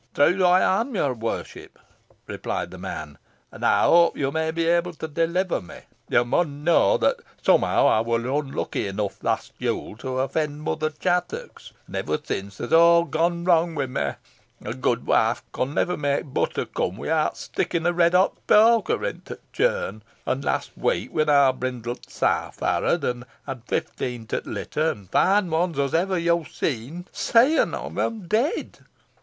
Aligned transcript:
"Troth 0.15 0.41
am 0.41 0.95
ey, 0.95 0.99
your 0.99 1.13
warship," 1.13 1.77
replied 2.25 2.71
the 2.71 2.79
man, 2.79 3.19
"an 3.51 3.63
ey 3.63 3.81
hope 3.83 4.17
yo 4.17 4.31
may 4.31 4.49
be 4.49 4.65
able 4.65 4.93
to 4.95 5.07
deliver 5.07 5.61
me. 5.61 5.81
Yo 6.09 6.23
mun 6.23 6.63
knoa, 6.63 6.97
that 6.99 7.17
somehow 7.39 7.99
ey 7.99 8.03
wor 8.03 8.17
unlucky 8.19 8.87
enough 8.87 9.23
last 9.23 9.53
Yule 9.59 9.95
to 9.97 10.17
offend 10.17 10.63
Mother 10.63 10.89
Chattox, 10.89 11.71
an 11.85 11.93
ever 11.97 12.17
sin 12.17 12.51
then 12.57 12.73
aw's 12.73 13.11
gone 13.11 13.43
wrang 13.45 13.75
wi' 13.75 13.85
me. 13.85 14.13
Th' 14.65 14.81
good 14.81 15.05
wife 15.05 15.43
con 15.51 15.75
never 15.75 15.95
may 15.95 16.23
butter 16.23 16.65
come 16.65 16.97
without 16.97 17.37
stickin' 17.37 17.85
a 17.85 17.93
redhot 17.93 18.31
poker 18.47 19.05
into 19.05 19.35
t' 19.35 19.41
churn; 19.53 20.01
and 20.25 20.43
last 20.43 20.71
week, 20.75 21.13
when 21.13 21.29
our 21.29 21.53
brindlt 21.53 22.09
sow 22.09 22.49
farrowed, 22.51 23.03
and 23.03 23.23
had 23.45 23.61
fifteen 23.65 24.25
to 24.25 24.41
t' 24.41 24.49
litter, 24.49 24.89
an' 24.89 25.09
fine 25.11 25.53
uns 25.53 25.77
os 25.77 25.93
ever 25.93 26.17
yo 26.17 26.43
seed, 26.43 27.05
seign 27.13 27.75
on 27.79 27.99
um 27.99 28.27
deed. 28.27 28.77
Sad 28.77 28.81
wark! 28.81 28.87